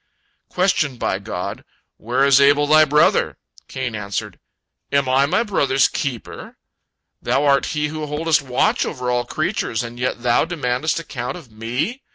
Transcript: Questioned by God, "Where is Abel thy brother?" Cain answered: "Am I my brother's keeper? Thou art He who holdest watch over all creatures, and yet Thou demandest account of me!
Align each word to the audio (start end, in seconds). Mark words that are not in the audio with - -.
Questioned 0.49 0.97
by 0.97 1.19
God, 1.19 1.63
"Where 1.97 2.25
is 2.25 2.41
Abel 2.41 2.65
thy 2.65 2.85
brother?" 2.85 3.37
Cain 3.67 3.93
answered: 3.93 4.39
"Am 4.91 5.07
I 5.07 5.27
my 5.27 5.43
brother's 5.43 5.87
keeper? 5.87 6.57
Thou 7.21 7.45
art 7.45 7.67
He 7.77 7.89
who 7.89 8.07
holdest 8.07 8.41
watch 8.41 8.83
over 8.83 9.11
all 9.11 9.25
creatures, 9.25 9.83
and 9.83 9.99
yet 9.99 10.23
Thou 10.23 10.43
demandest 10.45 10.99
account 10.99 11.37
of 11.37 11.51
me! 11.51 12.01